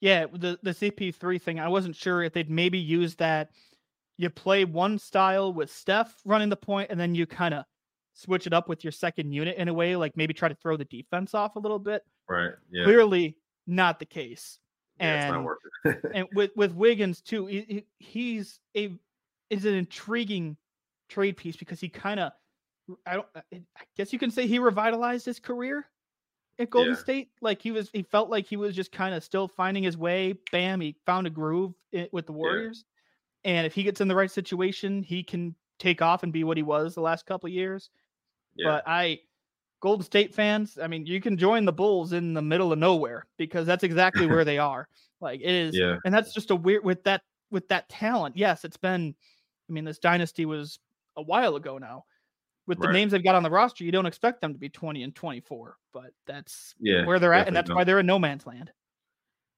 [0.00, 3.50] Yeah, the the CP3 thing, I wasn't sure if they'd maybe use that.
[4.16, 7.64] You play one style with Steph running the point, and then you kind of
[8.14, 10.76] switch it up with your second unit in a way, like maybe try to throw
[10.76, 12.02] the defense off a little bit.
[12.28, 12.50] Right.
[12.70, 12.84] Yeah.
[12.84, 14.58] Clearly, not the case.
[15.00, 15.26] yeah,
[15.84, 18.96] and- and with with Wiggins too, he, he- he's a
[19.50, 20.56] is an intriguing
[21.08, 22.32] trade piece because he kind of
[23.06, 23.60] I don't I
[23.96, 25.86] guess you can say he revitalized his career
[26.58, 26.98] at Golden Yeah.
[27.00, 27.30] State.
[27.40, 30.34] Like he was he felt like he was just kind of still finding his way.
[30.52, 31.74] Bam, he found a groove
[32.12, 32.84] with the Warriors.
[33.44, 36.56] And if he gets in the right situation, he can take off and be what
[36.56, 37.90] he was the last couple of years.
[38.56, 38.66] yeah.
[38.70, 39.20] But I
[39.80, 43.26] Golden State fans, I mean, you can join the Bulls in the middle of nowhere
[43.36, 44.88] because that's exactly where they are.
[45.20, 45.96] Like it is Yeah.
[46.04, 48.36] and that's just a weird with that with that talent.
[48.36, 49.14] Yes, it's been
[49.68, 50.78] I mean, this dynasty was
[51.16, 52.04] a while ago now.
[52.68, 52.92] With the Right.
[52.92, 55.76] names they've got on the roster, you don't expect them to be 20 and 24,
[55.92, 57.76] but that's Yeah, where they're at, and that's don't.
[57.76, 58.72] why they're in no man's land.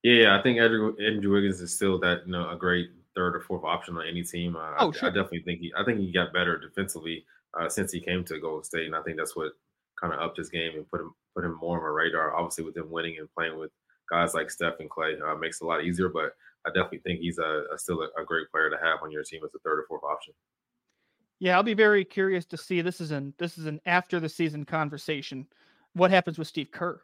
[0.03, 3.41] Yeah, I think Andrew, Andrew Wiggins is still that you know a great third or
[3.41, 4.55] fourth option on any team.
[4.55, 5.09] Uh, Oh, I, sure.
[5.09, 7.25] I definitely think he I think he got better defensively
[7.59, 9.51] uh, since he came to Golden State, and I think that's what
[9.99, 12.35] kind of upped his game and put him put him more on a radar.
[12.35, 13.71] Obviously, with him winning and playing with
[14.09, 16.09] guys like Steph and Klay, uh, makes it a lot easier.
[16.09, 16.33] But
[16.65, 19.23] I definitely think he's a, a still a, a great player to have on your
[19.23, 20.33] team as a third or fourth option.
[21.41, 22.81] Yeah, I'll be very curious to see.
[22.81, 25.47] This is an this is an after the season conversation.
[25.93, 27.01] What happens with Steve Kerr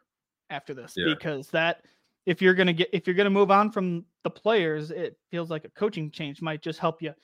[0.48, 0.96] after this?
[0.96, 1.06] Yeah.
[1.08, 1.84] Because that
[2.24, 5.64] if you're gonna get if you're gonna move on from the players, it feels like
[5.64, 7.14] a coaching change might just help you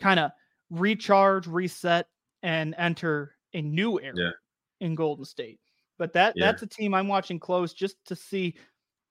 [0.00, 0.32] kind of
[0.70, 2.08] recharge, reset,
[2.42, 4.32] and enter a new era Yeah.
[4.80, 5.60] in Golden State.
[5.98, 6.50] But that Yeah.
[6.50, 8.58] that's a team I'm watching close just to see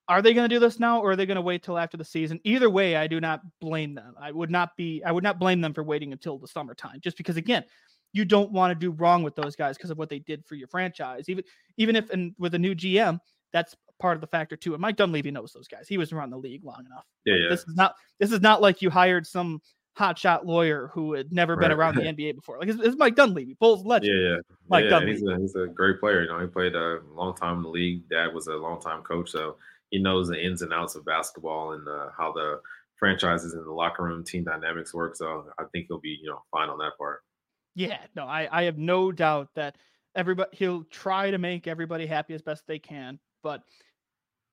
[0.08, 1.96] are they going to do this now or are they going to wait till after
[1.96, 2.38] the season?
[2.44, 4.14] Either way, I do not blame them.
[4.20, 7.16] I would not be I would not blame them for waiting until the summertime just
[7.16, 7.64] because again,
[8.12, 10.54] you don't want to do wrong with those guys because of what they did for
[10.54, 11.28] your franchise.
[11.28, 11.44] Even
[11.76, 13.18] even if and with a new GM,
[13.52, 14.74] that's part of the factor too.
[14.74, 15.88] And Mike Dunleavy knows those guys.
[15.88, 17.04] He was around the league long enough.
[17.24, 19.60] Yeah, yeah, This is not this is not like you hired some
[19.98, 21.78] hotshot lawyer who had never been Right.
[21.78, 22.58] around the NBA before.
[22.58, 24.12] Like it's, it's Mike Dunleavy, Bulls legend.
[24.14, 24.36] yeah, yeah.
[24.68, 25.12] Mike yeah, Dunleavy.
[25.12, 26.22] he's a he's a great player.
[26.22, 28.08] You know, he played a long time in the league.
[28.08, 29.56] Dad was a long time coach, so
[29.90, 32.60] he knows the ins and outs of basketball and uh, how the
[32.98, 35.16] franchises and the locker room team dynamics work.
[35.16, 37.20] So I think he'll be you know fine on that part.
[37.74, 39.76] Yeah, no, I, I have no doubt that
[40.14, 43.18] everybody he'll try to make everybody happy as best they can.
[43.42, 43.62] But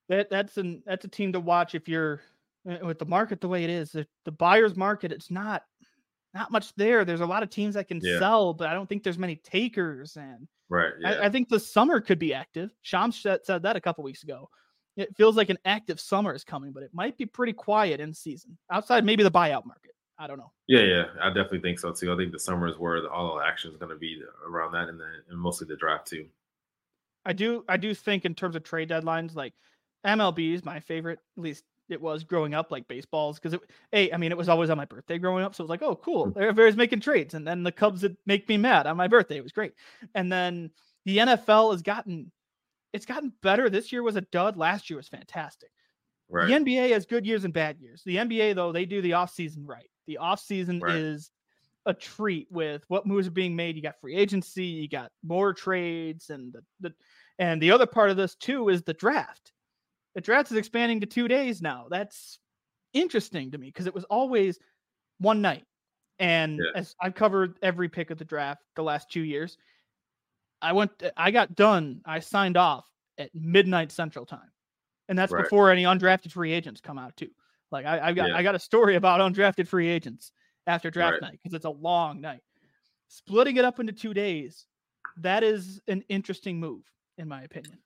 [0.10, 2.22] that that's an that's a team to watch if you're
[2.69, 3.91] uh, with the market the way it is.
[3.93, 5.63] The, the buyer's market, it's not
[6.34, 7.06] not much there.
[7.06, 8.19] There's a lot of teams that can Yeah.
[8.19, 10.17] sell, but I don't think there's many takers.
[10.17, 10.91] And Right.
[11.00, 11.12] Yeah.
[11.12, 12.72] I, I think the summer could be active.
[12.82, 14.50] Shams said, said that a couple weeks ago.
[14.95, 18.13] It feels like an active summer is coming, but it might be pretty quiet in
[18.13, 19.91] season outside maybe the buyout market.
[20.19, 20.51] I don't know.
[20.67, 21.03] yeah, yeah.
[21.21, 22.13] I definitely think so too.
[22.13, 24.71] I think the summer is where the, all the action is going to be around
[24.73, 26.27] that, and then and mostly the draft too.
[27.25, 29.53] I do I do think in terms of trade deadlines, like
[30.06, 31.19] MLB is my favorite.
[31.38, 34.49] At least it was growing up, like baseballs, because it hey, I mean, it was
[34.49, 35.56] always on my birthday growing up.
[35.56, 36.27] So it was like, oh, cool.
[36.27, 36.38] Mm.
[36.38, 37.34] Everybody's making trades.
[37.34, 39.38] And then the Cubs would make me mad on my birthday.
[39.38, 39.73] It was great.
[40.13, 40.71] And then
[41.06, 42.32] the NFL has gotten
[42.93, 43.69] it's gotten better.
[43.69, 44.56] This year was a dud.
[44.58, 45.69] Last year was fantastic.
[46.29, 46.47] Right.
[46.47, 48.01] The NBA has good years and bad years.
[48.06, 49.89] The NBA, though, they do the offseason right.
[50.08, 50.95] The offseason Right.
[50.95, 51.32] is
[51.86, 53.75] a treat with what moves are being made.
[53.75, 56.93] You got free agency, you got more trades, and the, the
[57.39, 59.51] and the other part of this too is the draft.
[60.15, 61.88] The draft is expanding to two days now.
[61.89, 62.39] That's
[62.93, 64.60] interesting to me because it was always
[65.17, 65.65] one night.
[66.19, 66.71] And Yeah.
[66.79, 69.58] as I've covered every pick of the draft the last two years,
[70.63, 72.86] I went I got done, I signed off
[73.19, 74.49] at midnight central time.
[75.10, 75.43] And that's Right.
[75.43, 77.30] before any undrafted free agents come out too.
[77.71, 78.38] Like I, I got Yeah.
[78.38, 80.32] I got a story about undrafted free agents.
[80.65, 81.21] after draft Right.
[81.23, 82.41] night because it's a long night.
[83.10, 84.65] Splitting it up into two days,
[85.17, 86.84] that is an interesting move,
[87.17, 87.78] in my opinion.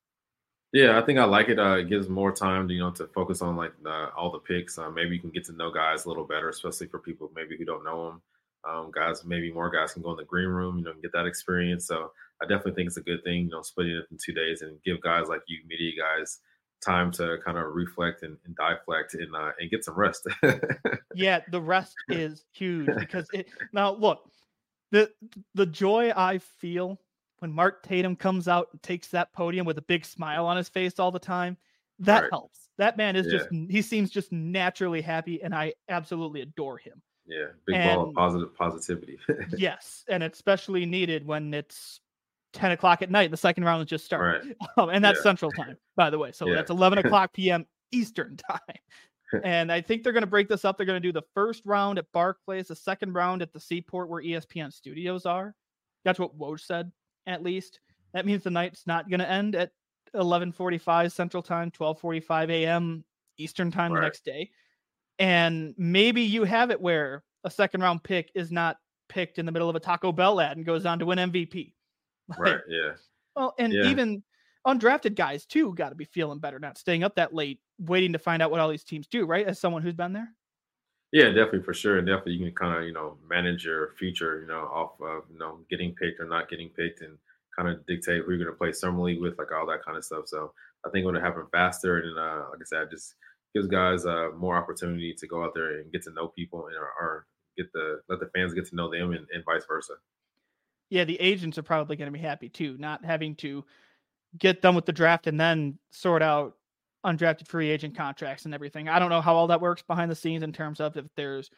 [0.74, 1.58] Yeah, I think I like it.
[1.58, 4.78] Uh, it gives more time, you know, to focus on like uh, all the picks.
[4.78, 7.58] Uh, maybe you can get to know guys a little better, especially for people maybe
[7.58, 8.22] who don't know them.
[8.64, 11.14] Um, guys, maybe more guys can go in the green room, you know, and get
[11.14, 11.88] that experience.
[11.88, 12.12] So
[12.42, 14.82] I definitely think it's a good thing, you know, splitting it in two days and
[14.84, 16.40] give guys like you, media guys,
[16.86, 20.28] time to kind of reflect and, and deflect and uh, and get some rest.
[21.14, 24.30] Yeah, the rest is huge because it now look,
[24.92, 25.12] the
[25.56, 27.02] the joy I feel
[27.40, 30.70] when Mark Tatum comes out and takes that podium with a big smile on his
[30.70, 31.58] face all the time,
[32.00, 32.32] that Right.
[32.32, 32.70] helps.
[32.78, 33.32] That man is Yeah.
[33.32, 37.02] just he seems just naturally happy and I absolutely adore him.
[37.26, 39.20] yeah, big ball of positive positivity.
[39.46, 42.02] yes, and it's especially needed when it's
[42.54, 43.32] 10 o'clock at night.
[43.32, 44.48] The second round has just started.
[44.60, 44.70] right.
[44.78, 45.24] Um, and that's Yeah.
[45.24, 46.32] Central Time, by the way.
[46.32, 46.56] So Yeah.
[46.56, 47.66] that's 11 o'clock p.m.
[47.92, 48.60] Eastern Time.
[49.44, 50.78] and I think they're going to break this up.
[50.78, 54.10] They're going to do the first round at Barclays, the second round at the Seaport
[54.10, 55.54] where ESPN studios are.
[56.06, 56.92] That's what Woj said,
[57.26, 57.80] at least.
[58.14, 59.72] That means the night's not going to end at
[60.16, 63.04] 11:45 Central Time, 12:45 a.m.
[63.38, 64.50] Eastern Time the next day.
[65.20, 68.78] And maybe you have it where a second round pick is not
[69.10, 71.74] picked in the middle of a Taco Bell ad and goes on to win MVP.
[72.40, 72.62] Like, Right.
[72.68, 72.96] Yeah.
[73.36, 73.82] well, and Yeah.
[73.82, 74.24] even
[74.68, 78.20] undrafted guys too got to be feeling better, not staying up that late, waiting to
[78.20, 79.26] find out what all these teams do.
[79.26, 80.36] Right, as someone who's been there.
[81.14, 84.42] Yeah, definitely for sure, and definitely you can kind of you know manage your future,
[84.42, 87.18] you know, off of you know getting picked or not getting picked, and
[87.56, 89.98] kind of dictate who you're going to play summer league with, like all that kind
[89.98, 90.28] of stuff.
[90.28, 90.54] So
[90.86, 93.16] I think it would happen faster, and uh, like I said, just
[93.56, 96.76] gives guys uh, more opportunity to go out there and get to know people, and
[96.76, 99.94] or, or get the let the fans get to know them, and, and vice versa.
[100.90, 103.66] Yeah, the agents are probably going to be happy too, not having to
[104.38, 106.56] get done with the draft and then sort out
[107.06, 108.90] undrafted free agent contracts and everything.
[108.90, 111.50] I don't know how all that works behind the scenes in terms of if there's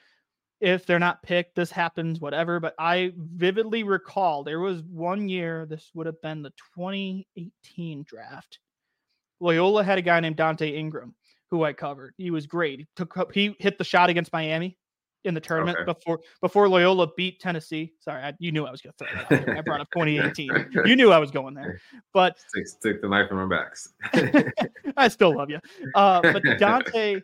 [0.61, 2.59] if they're not picked, this happens, whatever.
[2.59, 8.59] But I vividly recall there was one year, this would have been the 2018 draft.
[9.39, 11.15] Loyola had a guy named Donte Ingram
[11.49, 12.13] who I covered.
[12.17, 12.79] He was great.
[12.79, 14.77] He took he hit the shot against Miami
[15.25, 15.85] in the tournament Okay.
[15.85, 17.93] before before Loyola beat Tennessee.
[17.99, 19.57] Sorry, I, you knew I was going to throw that.
[19.57, 20.49] I brought up 2018.
[20.85, 21.79] You knew I was going there,
[22.13, 23.93] but Stick, stick the knife in our backs.
[24.97, 25.59] I still love you.
[25.95, 27.21] Uh, but Donte,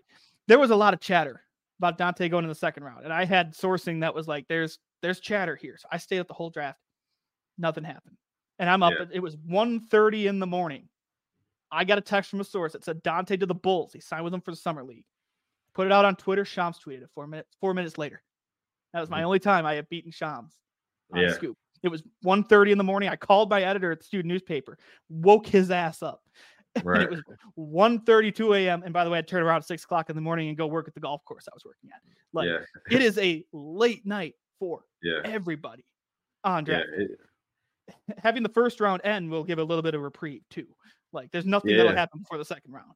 [0.47, 1.41] there was a lot of chatter
[1.79, 4.79] about Donte going in the second round, and I had sourcing that was like, "There's
[5.01, 6.79] there's chatter here." So I stayed up the whole draft.
[7.57, 8.17] Nothing happened,
[8.59, 8.93] and I'm up.
[8.99, 9.05] Yeah.
[9.13, 10.89] It was 1.30 in the morning.
[11.71, 13.91] I got a text from a source that said Donte to the Bulls.
[13.93, 15.05] He signed with them for the summer league.
[15.75, 16.45] Put it out on Twitter.
[16.45, 17.55] Shams tweeted it four minutes.
[17.59, 18.23] Four minutes later,
[18.93, 19.25] that was my mm-hmm.
[19.25, 20.53] only time I have beaten Shams
[21.13, 21.33] on Yeah.
[21.33, 21.57] Scoop.
[21.83, 23.09] It was 1.30 in the morning.
[23.09, 24.77] I called my editor at the student newspaper,
[25.09, 26.21] woke his ass up.
[26.83, 27.03] Right.
[27.03, 27.21] it was
[27.57, 28.83] 1.32 a.m.
[28.83, 30.67] And by the way, I'd turn around at six o'clock in the morning and go
[30.67, 32.01] work at the golf course I was working at.
[32.33, 32.57] Like yeah.
[32.91, 35.21] it is a late night for Yeah.
[35.23, 35.85] everybody
[36.43, 36.81] on Yeah.
[36.97, 37.19] it-
[38.17, 40.67] Having the first round end will give a little bit of reprieve too.
[41.13, 42.91] Like there's nothing that'll happen before the second round.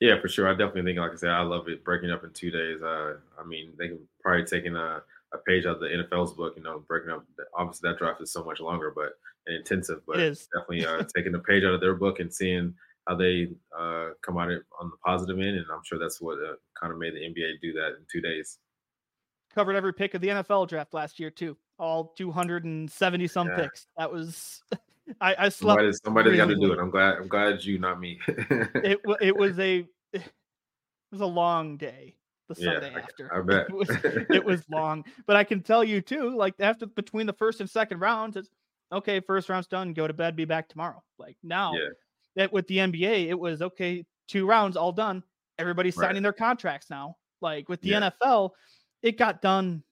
[0.00, 0.48] Yeah, for sure.
[0.48, 2.82] I definitely think, like I said, I love it breaking up in two days.
[2.82, 6.54] Uh, I mean, they can probably taking a, a page out of the NFL's book,
[6.56, 7.24] you know, breaking up.
[7.54, 9.12] Obviously, that draft is so much longer, but
[9.46, 10.00] and intensive.
[10.06, 10.48] But is.
[10.54, 12.74] definitely uh, taking a page out of their book and seeing
[13.06, 16.54] how they uh, come out on the positive end, and I'm sure that's what uh,
[16.80, 18.58] kind of made the NBA do that in two days.
[19.54, 21.56] Covered every pick of the NFL draft last year too.
[21.78, 23.56] All 270 some Yeah.
[23.56, 23.86] picks.
[23.98, 24.62] That was
[25.20, 25.78] I, I slept.
[25.80, 26.78] Somebody, somebody's got to do it.
[26.78, 27.16] I'm glad.
[27.18, 28.18] I'm glad you, not me.
[28.28, 30.22] It it was a it
[31.12, 32.16] was a long day.
[32.48, 33.34] The Sunday I- after.
[33.34, 33.66] I bet.
[33.68, 33.90] it was
[34.30, 35.04] it was long.
[35.26, 38.50] But I can tell you too, like after between the first and second rounds, it's
[38.92, 41.02] okay, first round's done, go to bed, be back tomorrow.
[41.18, 41.88] Like now Yeah.
[42.36, 45.22] that with the NBA, it was okay, two rounds all done.
[45.58, 46.06] Everybody's Right.
[46.08, 47.16] signing their contracts now.
[47.40, 48.10] Like with the Yeah.
[48.22, 48.50] NFL,
[49.02, 49.82] it got done.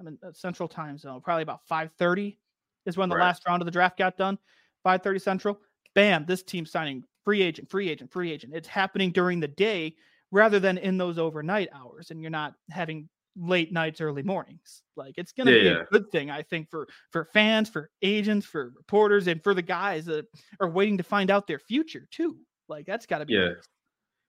[0.00, 2.38] I'm in uh, Central Time Zone, probably about 5:30
[2.86, 3.16] is when the Right.
[3.16, 4.38] last round of the draft got done.
[4.84, 5.60] 5:30 Central.
[5.94, 8.54] Bam, this team signing free agent, free agent, free agent.
[8.54, 9.96] It's happening during the day
[10.30, 14.82] rather than in those overnight hours, and you're not having late nights, early mornings.
[14.96, 15.82] Like it's gonna Yeah, be yeah.
[15.90, 19.62] a good thing, I think, for for fans, for agents, for reporters, and for the
[19.62, 20.26] guys that
[20.60, 22.40] are waiting to find out their future too.
[22.68, 23.48] Like that's got to be Yeah.
[23.58, 23.68] nice.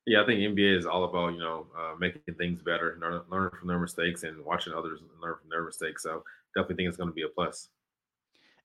[0.08, 3.60] Yeah, I think NBA is all about you know uh, making things better, learn, learning
[3.60, 6.04] from their mistakes, and watching others learn from their mistakes.
[6.04, 6.24] So
[6.56, 7.70] definitely think it's going to be a plus.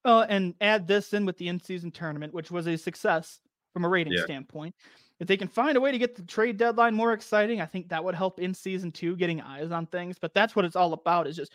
[0.05, 3.41] Oh, and add this in with the in-season tournament, which was a success
[3.73, 4.23] from a rating Yeah.
[4.25, 4.75] standpoint.
[5.21, 7.89] If they can find a way to get the trade deadline more exciting, I think
[7.89, 10.19] that would help in season two, getting eyes on things.
[10.19, 11.53] But that's what it's all about: is just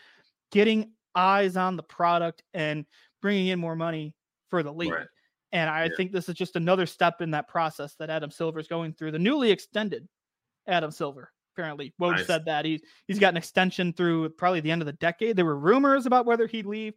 [0.52, 2.86] getting eyes on the product and
[3.22, 4.16] bringing in more money
[4.50, 4.92] for the league.
[4.92, 5.08] Right.
[5.54, 5.90] And I Yeah.
[5.96, 9.12] think this is just another step in that process that Adam Silver is going through.
[9.12, 10.08] The newly extended
[10.68, 12.26] Adam Silver Apparently, Woj Nice.
[12.26, 15.36] said that he's he's got an extension through probably the end of the decade.
[15.36, 16.96] There were rumors about whether he'd leave.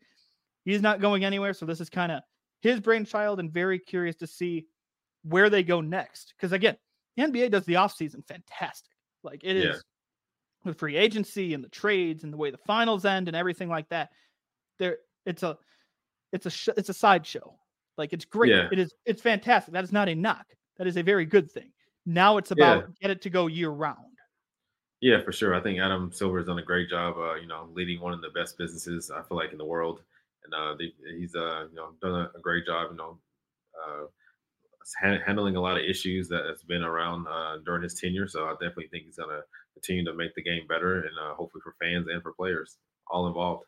[0.66, 2.22] He's not going anywhere, so this is kind of
[2.60, 4.66] his brainchild, and very curious to see
[5.22, 6.34] where they go next.
[6.36, 6.76] Because again,
[7.16, 8.92] the NBA does the offseason fantastic.
[9.22, 9.80] Like it is Yeah.
[10.64, 13.88] with free agency and the trades and the way the finals end and everything like
[13.88, 14.10] that.
[14.78, 15.56] There, it's a
[16.32, 17.56] it's a sh- it's a sideshow.
[17.96, 18.50] Like it's great.
[18.50, 18.68] Yeah.
[18.70, 19.72] It is it's fantastic.
[19.72, 20.46] That is not a knock.
[20.78, 21.72] That is a very good thing.
[22.04, 23.98] Now it's about get it to go year round.
[25.00, 25.54] Yeah, for sure.
[25.54, 27.16] I think Adam Silver has done a great job.
[27.18, 30.02] Uh, you know, leading one of the best businesses I feel like in the world,
[30.46, 32.92] and uh, they, he's uh, you know done a, a great job.
[32.92, 33.20] You know,
[33.82, 34.06] uh,
[35.00, 38.28] ha- handling a lot of issues that has been around uh, during his tenure.
[38.28, 39.42] So I definitely think he's gonna
[39.74, 42.78] continue to make the game better, and uh, hopefully for fans and for players,
[43.10, 43.64] all involved.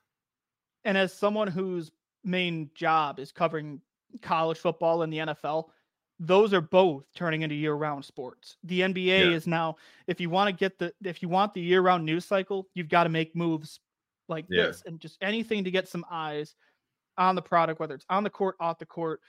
[0.85, 1.91] And as someone whose
[2.25, 3.83] main job is covering
[4.23, 5.71] college football and the NFL,
[6.19, 8.57] those are both turning into year-round sports.
[8.65, 9.31] The NBA Yeah.
[9.31, 12.69] is now if you want to get the if you want the year-round news cycle,
[12.75, 13.81] you've got to make moves
[14.29, 14.73] like Yeah.
[14.73, 16.55] this and just anything to get some eyes
[17.19, 19.21] on the product whether it's on the court, off the court,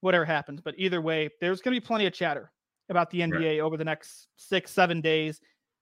[0.00, 0.60] whatever happens.
[0.60, 2.50] But either way, there's going to be plenty of chatter
[2.90, 5.40] about the NBA over the next 6 7 days.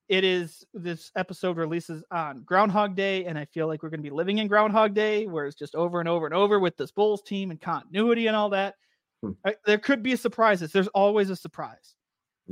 [0.09, 4.09] It is this episode releases on Groundhog Day, and I feel like we're going to
[4.09, 6.92] be living in Groundhog Day, where it's just over and over and over with this
[6.92, 8.77] Bulls team and continuity and all that.
[9.23, 9.33] Hmm.
[9.45, 10.71] I- there could be surprises.
[10.71, 11.97] There's always a surprise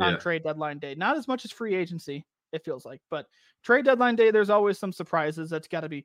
[0.00, 0.96] on trade deadline day.
[0.96, 3.26] Not as much as free agency, it feels like, but
[3.62, 5.50] trade deadline day, there's always some surprises.
[5.50, 6.04] That's got to be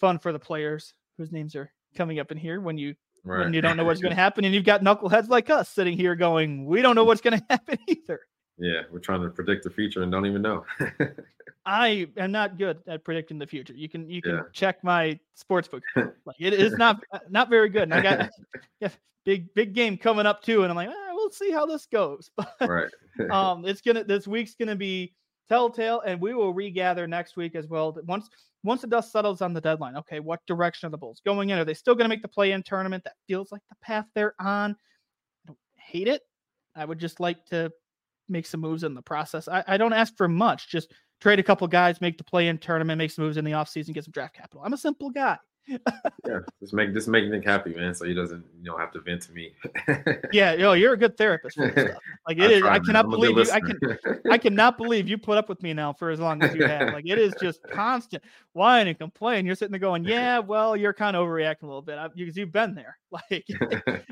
[0.00, 3.44] fun for the players whose names are coming up in here when you right.
[3.44, 5.96] when you don't know what's going to happen, and you've got knuckleheads like us sitting
[5.96, 8.20] here going, "We don't know what's going to happen either."
[8.58, 10.64] yeah, we're trying to predict the future and don't even know.
[11.66, 13.74] I am not good at predicting the future.
[13.74, 14.42] You can you can Yeah.
[14.52, 15.82] check my sportsbook.
[15.96, 17.82] like it is not uh, not very good.
[17.82, 18.30] And I got
[18.80, 18.88] yeah,
[19.24, 22.30] big big game coming up too, and I'm like, ah, we'll see how this goes.
[22.36, 22.90] But right.
[23.30, 25.12] um, it's gonna this week's gonna be
[25.48, 27.96] telltale, and we will regather next week as well.
[28.04, 28.28] Once
[28.64, 31.58] once the dust settles on the deadline, okay, what direction are the Bulls going in?
[31.58, 33.04] Are they still gonna make the play-in tournament?
[33.04, 34.72] That feels like the path they're on.
[34.72, 36.22] I don't hate it.
[36.74, 37.70] I would just like to
[38.28, 39.48] make some moves in the process.
[39.48, 40.68] I, I don't ask for much.
[40.68, 43.94] Just trade a couple guys, make the play-in tournament, make some moves in the offseason,
[43.94, 44.62] get some draft capital.
[44.64, 45.38] I'm a simple guy.
[45.68, 49.00] Yeah, just make just make Nick happy, man, so he doesn't you know have to
[49.00, 49.52] vent to me.
[50.32, 52.02] Yeah, yo, you're a good therapist for this stuff.
[52.28, 52.60] Like it is.
[52.60, 53.50] try, I cannot believe you.
[53.52, 53.78] I can.
[54.30, 56.92] I cannot believe you put up with me now for as long as you have.
[56.92, 59.46] Like it is just constant whine and complain.
[59.46, 62.52] You're sitting there going, "Yeah, well, you're kind of overreacting a little bit because you've
[62.52, 62.98] been there.
[63.10, 63.46] Like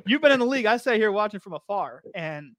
[0.07, 0.67] you've been in the league.
[0.67, 2.55] I sat here watching from afar, and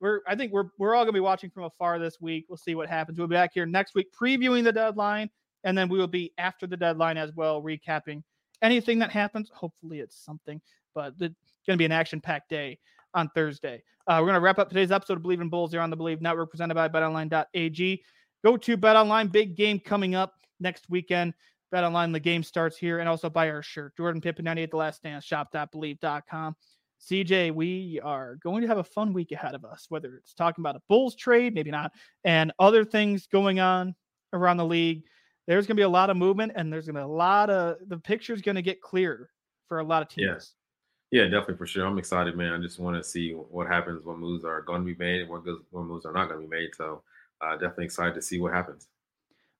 [0.00, 0.20] we're.
[0.26, 2.46] I think we're we're all gonna be watching from afar this week.
[2.48, 3.18] We'll see what happens.
[3.18, 5.30] We'll be back here next week previewing the deadline,
[5.64, 8.22] and then we will be after the deadline as well, recapping
[8.62, 9.50] anything that happens.
[9.52, 10.60] Hopefully, it's something,
[10.94, 11.34] but it's
[11.66, 12.78] gonna be an action-packed day
[13.14, 13.82] on Thursday.
[14.06, 15.96] Uh, we're going to wrap up today's episode of Bleav in Bulls here on the
[15.96, 18.02] Bleav Network, presented by BetOnline.ag.
[18.44, 21.34] Go to BetOnline, big game coming up next weekend.
[21.74, 23.96] BetOnline, the game starts here, and also buy our shirt.
[23.96, 26.54] Jordan Pippen, 98 The Last Dance, shop.bleav.com.
[27.00, 30.62] CJ, we are going to have a fun week ahead of us, whether it's talking
[30.62, 31.90] about a Bulls trade, maybe not,
[32.22, 33.94] and other things going on
[34.32, 35.02] around the league.
[35.46, 37.50] There's going to be a lot of movement, and there's going to be a lot
[37.50, 39.30] of the picture's going to get clearer
[39.68, 40.26] for a lot of teams.
[40.28, 40.52] Yes.
[41.12, 41.86] Yeah, definitely for sure.
[41.86, 42.52] I'm excited, man.
[42.52, 45.44] I just want to see what happens, what moves are going to be made, what
[45.44, 46.74] goes, what moves are not going to be made.
[46.74, 47.02] So,
[47.40, 48.88] uh, definitely excited to see what happens.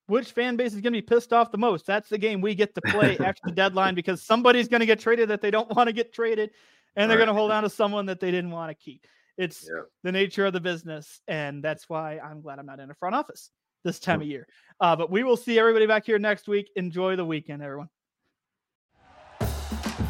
[0.08, 1.86] which fan base is going to be pissed off the most?
[1.86, 4.98] That's the game we get to play after the deadline because somebody's going to get
[4.98, 6.50] traded that they don't want to get traded,
[6.96, 7.26] and they're Right.
[7.26, 9.06] going to hold on to someone that they didn't want to keep.
[9.38, 9.82] It's Yeah.
[10.02, 13.14] the nature of the business, and that's why I'm glad I'm not in a front
[13.14, 13.50] office
[13.86, 14.46] this time of year.
[14.80, 16.70] Uh, but we will see everybody back here next week.
[16.76, 17.88] Enjoy the weekend, everyone.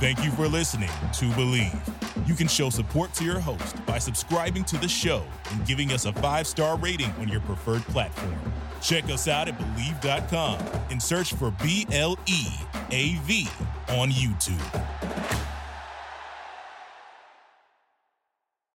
[0.00, 2.28] Thank you for listening to Bleav.
[2.28, 6.04] You can show support to your host by subscribing to the show and giving us
[6.06, 8.36] a five star rating on your preferred platform.
[8.82, 10.58] Check us out at Bleav.com
[10.90, 12.46] and search for B L E
[12.90, 13.48] A V
[13.88, 15.45] on YouTube.